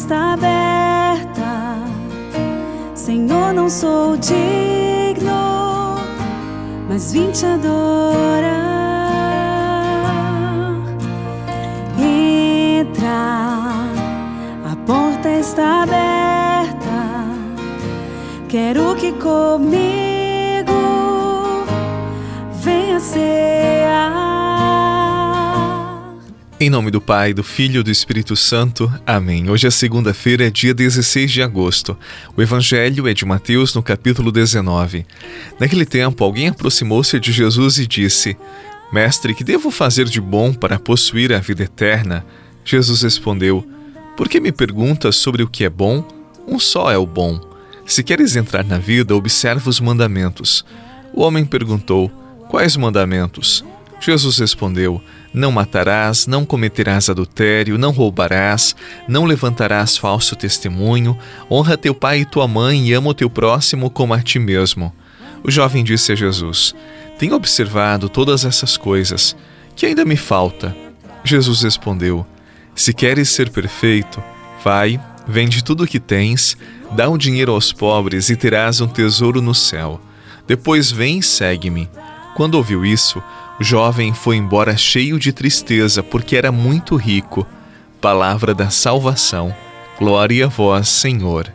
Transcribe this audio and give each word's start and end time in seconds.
está 0.00 0.32
aberta. 0.32 1.76
Senhor, 2.94 3.52
não 3.52 3.68
sou 3.68 4.16
digno, 4.16 5.98
mas 6.88 7.12
vim 7.12 7.30
te 7.30 7.44
adorar. 7.44 8.80
Entra, 11.98 13.10
a 14.72 14.76
porta 14.86 15.28
está 15.32 15.82
aberta. 15.82 17.00
Quero 18.48 18.94
que 18.96 19.12
comigo 19.12 19.89
Em 26.62 26.68
nome 26.68 26.90
do 26.90 27.00
Pai, 27.00 27.32
do 27.32 27.42
Filho 27.42 27.80
e 27.80 27.82
do 27.82 27.90
Espírito 27.90 28.36
Santo. 28.36 28.92
Amém. 29.06 29.48
Hoje 29.48 29.66
é 29.66 29.70
segunda-feira, 29.70 30.50
dia 30.50 30.74
16 30.74 31.32
de 31.32 31.42
agosto. 31.42 31.96
O 32.36 32.42
Evangelho 32.42 33.08
é 33.08 33.14
de 33.14 33.24
Mateus, 33.24 33.74
no 33.74 33.82
capítulo 33.82 34.30
19. 34.30 35.06
Naquele 35.58 35.86
tempo, 35.86 36.22
alguém 36.22 36.48
aproximou-se 36.48 37.18
de 37.18 37.32
Jesus 37.32 37.78
e 37.78 37.86
disse: 37.86 38.36
Mestre, 38.92 39.34
que 39.34 39.42
devo 39.42 39.70
fazer 39.70 40.04
de 40.04 40.20
bom 40.20 40.52
para 40.52 40.78
possuir 40.78 41.32
a 41.32 41.38
vida 41.38 41.62
eterna? 41.62 42.26
Jesus 42.62 43.00
respondeu: 43.00 43.66
Por 44.14 44.28
que 44.28 44.38
me 44.38 44.52
perguntas 44.52 45.16
sobre 45.16 45.42
o 45.42 45.48
que 45.48 45.64
é 45.64 45.70
bom? 45.70 46.06
Um 46.46 46.58
só 46.58 46.92
é 46.92 46.98
o 46.98 47.06
bom. 47.06 47.40
Se 47.86 48.02
queres 48.02 48.36
entrar 48.36 48.66
na 48.66 48.76
vida, 48.76 49.16
observa 49.16 49.70
os 49.70 49.80
mandamentos. 49.80 50.62
O 51.14 51.22
homem 51.22 51.46
perguntou: 51.46 52.10
Quais 52.50 52.76
mandamentos? 52.76 53.64
Jesus 54.00 54.38
respondeu: 54.38 55.00
Não 55.32 55.52
matarás, 55.52 56.26
não 56.26 56.44
cometerás 56.44 57.10
adultério, 57.10 57.76
não 57.76 57.92
roubarás, 57.92 58.74
não 59.06 59.26
levantarás 59.26 59.96
falso 59.98 60.34
testemunho, 60.34 61.18
honra 61.50 61.76
teu 61.76 61.94
pai 61.94 62.20
e 62.20 62.24
tua 62.24 62.48
mãe 62.48 62.88
e 62.88 62.94
ama 62.94 63.10
o 63.10 63.14
teu 63.14 63.28
próximo 63.28 63.90
como 63.90 64.14
a 64.14 64.22
ti 64.22 64.38
mesmo. 64.38 64.92
O 65.44 65.50
jovem 65.50 65.84
disse 65.84 66.12
a 66.12 66.14
Jesus: 66.14 66.74
Tenho 67.18 67.34
observado 67.34 68.08
todas 68.08 68.44
essas 68.44 68.76
coisas. 68.76 69.36
Que 69.76 69.86
ainda 69.86 70.04
me 70.04 70.16
falta? 70.16 70.74
Jesus 71.22 71.62
respondeu: 71.62 72.26
Se 72.74 72.92
queres 72.94 73.28
ser 73.28 73.50
perfeito, 73.50 74.22
vai, 74.64 75.00
vende 75.26 75.62
tudo 75.62 75.84
o 75.84 75.86
que 75.86 76.00
tens, 76.00 76.56
dá 76.92 77.08
o 77.08 77.18
dinheiro 77.18 77.52
aos 77.52 77.72
pobres 77.72 78.30
e 78.30 78.36
terás 78.36 78.80
um 78.80 78.86
tesouro 78.86 79.42
no 79.42 79.54
céu. 79.54 80.00
Depois 80.46 80.90
vem 80.90 81.18
e 81.18 81.22
segue-me. 81.22 81.88
Quando 82.34 82.54
ouviu 82.54 82.84
isso, 82.84 83.22
jovem 83.60 84.14
foi 84.14 84.36
embora 84.36 84.76
cheio 84.76 85.18
de 85.18 85.32
tristeza, 85.32 86.02
porque 86.02 86.34
era 86.36 86.50
muito 86.50 86.96
rico. 86.96 87.46
Palavra 88.00 88.54
da 88.54 88.70
salvação. 88.70 89.54
Glória 89.98 90.46
a 90.46 90.48
vós, 90.48 90.88
Senhor. 90.88 91.52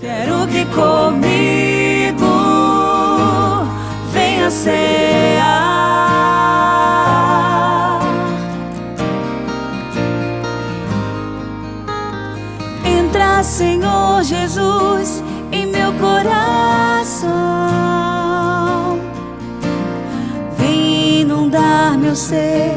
Quero 0.00 0.46
que 0.48 0.64
comigo 0.66 2.26
venha 4.12 4.50
cear. 4.50 5.03
Ser 22.24 22.72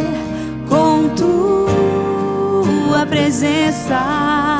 com 0.67 1.07
tua 1.15 3.05
presença. 3.05 4.57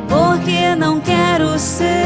porque 0.10 0.76
não 0.76 1.00
quero 1.00 1.58
ser 1.58 1.97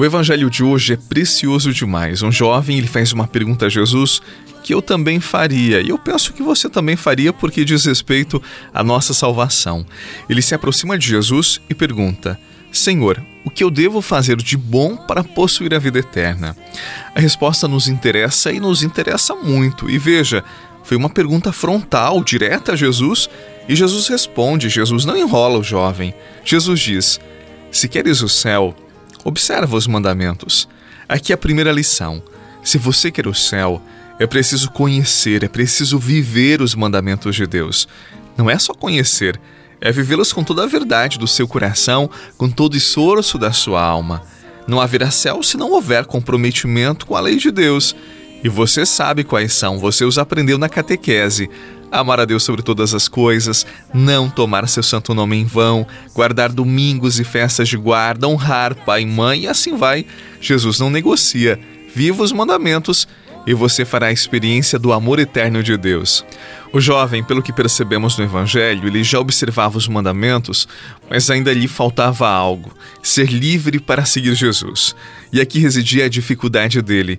O 0.00 0.04
evangelho 0.06 0.48
de 0.48 0.64
hoje 0.64 0.94
é 0.94 0.96
precioso 0.96 1.74
demais. 1.74 2.22
Um 2.22 2.32
jovem 2.32 2.78
ele 2.78 2.86
faz 2.86 3.12
uma 3.12 3.26
pergunta 3.26 3.66
a 3.66 3.68
Jesus 3.68 4.22
que 4.62 4.72
eu 4.72 4.80
também 4.80 5.20
faria, 5.20 5.82
e 5.82 5.90
eu 5.90 5.98
penso 5.98 6.32
que 6.32 6.42
você 6.42 6.70
também 6.70 6.96
faria 6.96 7.34
porque 7.34 7.66
diz 7.66 7.84
respeito 7.84 8.42
à 8.72 8.82
nossa 8.82 9.12
salvação. 9.12 9.84
Ele 10.26 10.40
se 10.40 10.54
aproxima 10.54 10.96
de 10.96 11.06
Jesus 11.06 11.60
e 11.68 11.74
pergunta: 11.74 12.40
Senhor, 12.72 13.22
o 13.44 13.50
que 13.50 13.62
eu 13.62 13.70
devo 13.70 14.00
fazer 14.00 14.38
de 14.38 14.56
bom 14.56 14.96
para 14.96 15.22
possuir 15.22 15.74
a 15.74 15.78
vida 15.78 15.98
eterna? 15.98 16.56
A 17.14 17.20
resposta 17.20 17.68
nos 17.68 17.86
interessa 17.86 18.50
e 18.50 18.58
nos 18.58 18.82
interessa 18.82 19.34
muito. 19.34 19.90
E 19.90 19.98
veja, 19.98 20.42
foi 20.82 20.96
uma 20.96 21.10
pergunta 21.10 21.52
frontal, 21.52 22.24
direta 22.24 22.72
a 22.72 22.76
Jesus, 22.76 23.28
e 23.68 23.76
Jesus 23.76 24.08
responde. 24.08 24.70
Jesus 24.70 25.04
não 25.04 25.14
enrola 25.14 25.58
o 25.58 25.62
jovem. 25.62 26.14
Jesus 26.42 26.80
diz: 26.80 27.20
Se 27.70 27.86
queres 27.86 28.22
o 28.22 28.30
céu, 28.30 28.74
Observa 29.24 29.76
os 29.76 29.86
mandamentos. 29.86 30.68
Aqui 31.08 31.32
a 31.32 31.36
primeira 31.36 31.72
lição. 31.72 32.22
Se 32.62 32.78
você 32.78 33.10
quer 33.10 33.26
o 33.26 33.34
céu, 33.34 33.82
é 34.18 34.26
preciso 34.26 34.70
conhecer, 34.70 35.42
é 35.42 35.48
preciso 35.48 35.98
viver 35.98 36.60
os 36.60 36.74
mandamentos 36.74 37.34
de 37.36 37.46
Deus. 37.46 37.88
Não 38.36 38.50
é 38.50 38.58
só 38.58 38.72
conhecer, 38.74 39.40
é 39.80 39.90
vivê-los 39.90 40.32
com 40.32 40.44
toda 40.44 40.64
a 40.64 40.66
verdade 40.66 41.18
do 41.18 41.26
seu 41.26 41.48
coração, 41.48 42.08
com 42.36 42.48
todo 42.48 42.74
o 42.74 42.76
esforço 42.76 43.38
da 43.38 43.52
sua 43.52 43.82
alma. 43.82 44.22
Não 44.66 44.80
haverá 44.80 45.10
céu 45.10 45.42
se 45.42 45.56
não 45.56 45.70
houver 45.70 46.04
comprometimento 46.04 47.06
com 47.06 47.16
a 47.16 47.20
lei 47.20 47.36
de 47.36 47.50
Deus. 47.50 47.96
E 48.42 48.48
você 48.48 48.86
sabe 48.86 49.24
quais 49.24 49.52
são, 49.52 49.78
você 49.78 50.04
os 50.04 50.16
aprendeu 50.16 50.56
na 50.56 50.68
catequese 50.68 51.50
amar 51.90 52.20
a 52.20 52.24
Deus 52.24 52.42
sobre 52.42 52.62
todas 52.62 52.94
as 52.94 53.08
coisas, 53.08 53.66
não 53.92 54.30
tomar 54.30 54.68
seu 54.68 54.82
santo 54.82 55.14
nome 55.14 55.36
em 55.36 55.44
vão, 55.44 55.86
guardar 56.14 56.52
domingos 56.52 57.18
e 57.18 57.24
festas 57.24 57.68
de 57.68 57.76
guarda, 57.76 58.28
honrar 58.28 58.74
pai 58.74 59.02
e 59.02 59.06
mãe, 59.06 59.42
e 59.42 59.48
assim 59.48 59.76
vai. 59.76 60.06
Jesus 60.40 60.78
não 60.78 60.90
negocia. 60.90 61.58
Viva 61.94 62.22
os 62.22 62.32
mandamentos 62.32 63.08
e 63.46 63.54
você 63.54 63.84
fará 63.84 64.06
a 64.06 64.12
experiência 64.12 64.78
do 64.78 64.92
amor 64.92 65.18
eterno 65.18 65.62
de 65.62 65.76
Deus. 65.76 66.24
O 66.72 66.80
jovem, 66.80 67.24
pelo 67.24 67.42
que 67.42 67.52
percebemos 67.52 68.16
no 68.16 68.24
Evangelho, 68.24 68.86
ele 68.86 69.02
já 69.02 69.18
observava 69.18 69.76
os 69.76 69.88
mandamentos, 69.88 70.68
mas 71.08 71.30
ainda 71.30 71.52
lhe 71.52 71.66
faltava 71.66 72.28
algo: 72.28 72.72
ser 73.02 73.28
livre 73.28 73.80
para 73.80 74.04
seguir 74.04 74.34
Jesus. 74.34 74.94
E 75.32 75.40
aqui 75.40 75.58
residia 75.58 76.04
a 76.04 76.08
dificuldade 76.08 76.80
dele. 76.80 77.18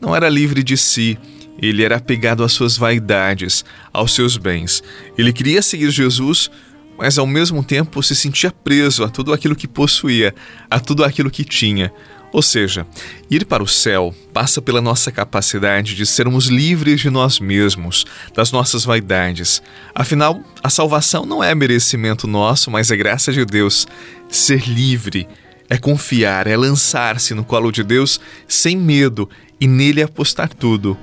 Não 0.00 0.14
era 0.14 0.28
livre 0.28 0.62
de 0.62 0.76
si, 0.76 1.18
ele 1.58 1.82
era 1.82 1.96
apegado 1.96 2.42
às 2.42 2.52
suas 2.52 2.76
vaidades, 2.76 3.64
aos 3.92 4.14
seus 4.14 4.36
bens. 4.36 4.82
Ele 5.16 5.32
queria 5.32 5.62
seguir 5.62 5.90
Jesus, 5.90 6.50
mas 6.98 7.18
ao 7.18 7.26
mesmo 7.26 7.62
tempo 7.62 8.02
se 8.02 8.14
sentia 8.14 8.50
preso 8.50 9.04
a 9.04 9.08
tudo 9.08 9.32
aquilo 9.32 9.56
que 9.56 9.68
possuía, 9.68 10.34
a 10.70 10.80
tudo 10.80 11.04
aquilo 11.04 11.30
que 11.30 11.44
tinha. 11.44 11.92
Ou 12.32 12.40
seja, 12.40 12.86
ir 13.30 13.44
para 13.44 13.62
o 13.62 13.68
céu 13.68 14.14
passa 14.32 14.62
pela 14.62 14.80
nossa 14.80 15.12
capacidade 15.12 15.94
de 15.94 16.06
sermos 16.06 16.46
livres 16.46 17.00
de 17.00 17.10
nós 17.10 17.38
mesmos, 17.38 18.06
das 18.34 18.50
nossas 18.50 18.84
vaidades. 18.84 19.62
Afinal, 19.94 20.42
a 20.62 20.70
salvação 20.70 21.26
não 21.26 21.44
é 21.44 21.54
merecimento 21.54 22.26
nosso, 22.26 22.70
mas 22.70 22.90
é 22.90 22.96
graça 22.96 23.30
de 23.30 23.44
Deus. 23.44 23.86
Ser 24.30 24.66
livre 24.66 25.28
é 25.68 25.76
confiar, 25.76 26.46
é 26.46 26.56
lançar-se 26.56 27.34
no 27.34 27.44
colo 27.44 27.70
de 27.70 27.84
Deus 27.84 28.18
sem 28.48 28.76
medo 28.78 29.28
e 29.60 29.66
nele 29.66 30.02
apostar 30.02 30.48
tudo. 30.48 30.96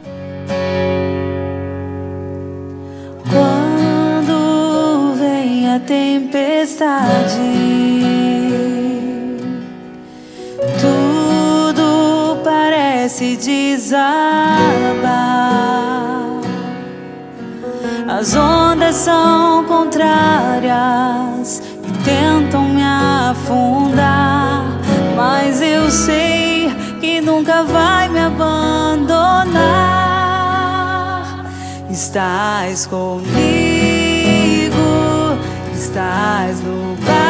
Parece 13.19 13.36
desabar. 13.36 14.00
As 18.07 18.33
ondas 18.36 18.95
são 18.95 19.66
contrárias 19.66 21.62
e 21.83 21.92
tentam 22.04 22.63
me 22.69 22.81
afundar. 22.81 24.63
Mas 25.16 25.62
eu 25.62 25.92
sei 25.92 26.74
que 27.01 27.19
nunca 27.19 27.63
vai 27.63 28.07
me 28.07 28.19
abandonar. 28.19 29.60
Estás 31.89 32.86
comigo 32.88 33.30
estás 35.74 36.62
no 36.62 36.95
barco, 37.06 37.29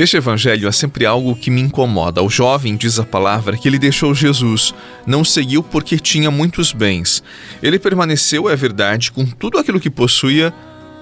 Neste 0.00 0.16
evangelho 0.16 0.66
há 0.66 0.72
sempre 0.72 1.04
algo 1.04 1.36
que 1.36 1.50
me 1.50 1.60
incomoda. 1.60 2.22
O 2.22 2.30
jovem 2.30 2.74
diz 2.74 2.98
a 2.98 3.04
palavra 3.04 3.54
que 3.54 3.68
ele 3.68 3.78
deixou 3.78 4.14
Jesus, 4.14 4.72
não 5.06 5.22
seguiu 5.22 5.62
porque 5.62 5.98
tinha 5.98 6.30
muitos 6.30 6.72
bens. 6.72 7.22
Ele 7.62 7.78
permaneceu, 7.78 8.48
é 8.48 8.56
verdade, 8.56 9.12
com 9.12 9.26
tudo 9.26 9.58
aquilo 9.58 9.78
que 9.78 9.90
possuía, 9.90 10.54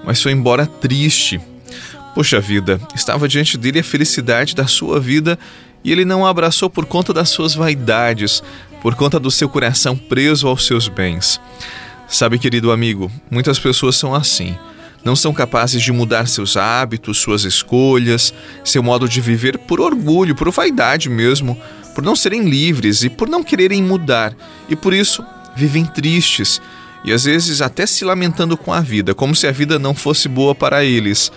mas 0.03 0.21
foi 0.21 0.33
embora 0.33 0.65
triste. 0.65 1.39
Poxa 2.13 2.41
vida, 2.41 2.77
estava 2.93 3.25
diante 3.25 3.57
dele 3.57 3.79
a 3.79 3.83
felicidade 3.85 4.53
da 4.53 4.67
sua 4.67 4.99
vida 4.99 5.39
e 5.81 5.93
ele 5.93 6.03
não 6.03 6.25
a 6.25 6.29
abraçou 6.29 6.69
por 6.69 6.85
conta 6.85 7.13
das 7.13 7.29
suas 7.29 7.55
vaidades, 7.55 8.43
por 8.81 8.95
conta 8.95 9.17
do 9.17 9.31
seu 9.31 9.47
coração 9.47 9.95
preso 9.95 10.45
aos 10.45 10.65
seus 10.65 10.89
bens. 10.89 11.39
Sabe, 12.05 12.37
querido 12.37 12.69
amigo, 12.69 13.09
muitas 13.31 13.57
pessoas 13.59 13.95
são 13.95 14.13
assim 14.13 14.57
não 15.03 15.15
são 15.15 15.33
capazes 15.33 15.81
de 15.81 15.91
mudar 15.91 16.27
seus 16.27 16.57
hábitos, 16.57 17.17
suas 17.17 17.43
escolhas, 17.43 18.33
seu 18.63 18.83
modo 18.83 19.07
de 19.07 19.21
viver 19.21 19.57
por 19.57 19.79
orgulho, 19.79 20.35
por 20.35 20.51
vaidade 20.51 21.09
mesmo, 21.09 21.57
por 21.95 22.03
não 22.03 22.15
serem 22.15 22.49
livres 22.49 23.03
e 23.03 23.09
por 23.09 23.27
não 23.29 23.43
quererem 23.43 23.81
mudar, 23.81 24.35
e 24.67 24.75
por 24.75 24.93
isso 24.93 25.23
vivem 25.55 25.85
tristes 25.85 26.61
e 27.03 27.13
às 27.13 27.23
vezes 27.23 27.61
até 27.61 27.85
se 27.85 28.03
lamentando 28.03 28.57
com 28.57 28.73
a 28.73 28.81
vida, 28.81 29.15
como 29.15 29.35
se 29.35 29.47
a 29.47 29.51
vida 29.51 29.79
não 29.79 29.93
fosse 29.93 30.27
boa 30.27 30.53
para 30.53 30.83
eles. 30.83 31.31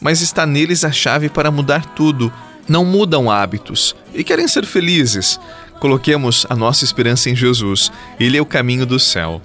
Mas 0.00 0.20
está 0.20 0.46
neles 0.46 0.84
a 0.84 0.92
chave 0.92 1.28
para 1.28 1.50
mudar 1.50 1.84
tudo. 1.94 2.32
Não 2.68 2.84
mudam 2.84 3.30
hábitos 3.30 3.96
e 4.14 4.22
querem 4.22 4.46
ser 4.46 4.64
felizes. 4.64 5.40
Coloquemos 5.80 6.46
a 6.50 6.56
nossa 6.56 6.84
esperança 6.84 7.30
em 7.30 7.36
Jesus, 7.36 7.92
Ele 8.18 8.36
é 8.36 8.40
o 8.40 8.46
caminho 8.46 8.84
do 8.84 8.98
céu. 8.98 9.40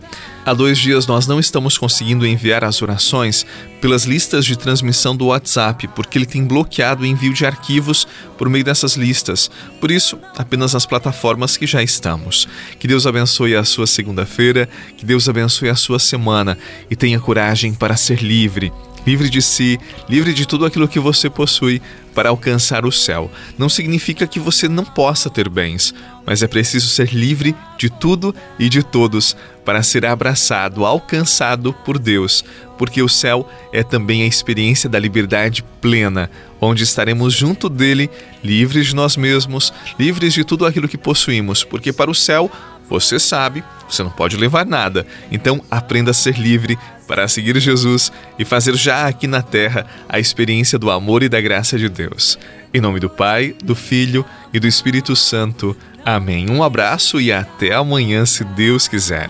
Há 0.46 0.54
dois 0.54 0.78
dias 0.78 1.08
nós 1.08 1.26
não 1.26 1.40
estamos 1.40 1.78
conseguindo 1.78 2.28
enviar 2.28 2.66
as 2.66 2.82
orações 2.82 3.46
pelas 3.80 4.04
listas 4.04 4.44
de 4.46 4.58
transmissão 4.58 5.16
do 5.16 5.28
WhatsApp, 5.28 5.88
porque 5.90 6.18
ele 6.18 6.26
tem 6.26 6.44
bloqueado 6.44 7.04
o 7.04 7.06
envio 7.06 7.34
de 7.34 7.46
arquivos 7.46 8.06
por 8.38 8.50
meio 8.50 8.64
dessas 8.64 8.96
listas. 8.96 9.50
Por 9.80 9.90
isso, 9.90 10.20
apenas 10.38 10.74
nas 10.74 10.86
plataformas 10.86 11.56
que 11.56 11.66
já 11.66 11.82
estamos. 11.82 12.46
Que 12.78 12.90
Deus 12.90 13.08
abençoe 13.08 13.56
a 13.56 13.64
sua 13.64 13.88
segunda-feira, 13.88 14.68
que 14.98 15.06
Deus 15.06 15.30
abençoe 15.30 15.70
a 15.70 15.76
sua 15.76 15.98
semana 15.98 16.58
e 16.92 16.96
tenha 16.96 17.22
coragem 17.22 17.74
para 17.74 17.96
ser 17.96 18.22
livre 18.22 18.72
livre 19.06 19.30
de 19.30 19.42
si, 19.42 19.80
livre 20.08 20.34
de 20.34 20.48
tudo 20.48 20.66
aquilo 20.66 20.88
que 20.88 21.00
você 21.00 21.30
possui 21.30 21.82
para 22.13 22.30
alcançar 22.30 22.86
o 22.86 22.92
céu. 22.92 23.31
Não 23.57 23.69
significa 23.69 24.27
que 24.27 24.39
você 24.39 24.68
não 24.68 24.86
possa 24.86 25.30
ter 25.30 25.50
bens, 25.50 25.94
mas 26.25 26.42
é 26.42 26.48
preciso 26.48 26.88
ser 26.88 27.13
livre 27.13 27.56
de 27.77 27.89
tudo 27.89 28.33
e 28.57 28.69
de 28.69 28.83
todos 28.83 29.36
para 29.65 29.83
ser 29.83 30.06
abraçado, 30.06 30.86
alcançado 30.86 31.74
por 31.74 31.98
Deus, 31.98 32.44
porque 32.77 33.01
o 33.01 33.10
céu 33.10 33.50
é 33.71 33.83
também 33.83 34.24
a 34.24 34.27
experiência 34.27 34.89
da 34.89 35.00
liberdade 35.00 35.63
plena, 35.81 36.30
onde 36.60 36.83
estaremos 36.83 37.33
junto 37.33 37.69
dele, 37.69 38.10
livres 38.44 38.88
de 38.88 38.95
nós 38.95 39.15
mesmos, 39.15 39.74
livres 39.98 40.33
de 40.33 40.44
tudo 40.44 40.65
aquilo 40.65 40.88
que 40.88 40.98
possuímos, 40.98 41.63
porque 41.63 41.94
para 41.94 42.12
o 42.12 42.15
céu 42.15 42.51
você 43.00 43.19
sabe, 43.19 43.63
você 43.90 44.04
não 44.04 44.12
pode 44.12 44.38
levar 44.38 44.66
nada. 44.66 45.06
Então 45.31 45.63
aprenda 45.72 46.12
a 46.12 46.13
ser 46.13 46.38
livre 46.38 46.78
para 47.07 47.28
seguir 47.28 47.60
Jesus 47.60 48.12
e 48.38 48.45
fazer 48.45 48.75
já 48.75 49.07
aqui 49.07 49.25
na 49.25 49.42
terra 49.42 49.86
a 50.07 50.19
experiência 50.19 50.78
do 50.78 50.92
amor 50.92 51.24
e 51.24 51.30
da 51.30 51.42
graça 51.42 51.78
de 51.78 51.90
Deus. 51.90 52.38
Em 52.72 52.80
nome 52.80 53.00
do 53.00 53.10
Pai, 53.10 53.56
do 53.63 53.74
Filho 53.75 54.24
e 54.54 54.60
do 54.60 54.68
Espírito 54.68 55.16
Santo. 55.16 55.75
Amém. 56.06 56.50
Um 56.50 56.62
abraço 56.62 57.19
e 57.19 57.31
até 57.31 57.74
amanhã, 57.74 58.25
se 58.25 58.44
Deus 58.44 58.88
quiser. 58.88 59.30